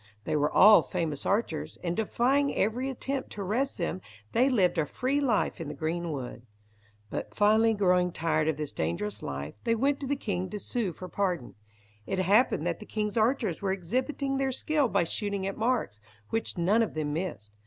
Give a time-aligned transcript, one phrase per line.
[0.23, 4.85] They were all famous archers, and defying every attempt to arrest them, they lived a
[4.87, 6.41] free life in the green wood.
[7.11, 10.91] But finally growing tired of this dangerous life, they went to the king to sue
[10.91, 11.53] for pardon.
[12.07, 15.99] It happened that the king's archers were exhibiting their skill by shooting at marks,
[16.31, 17.51] which none of them missed.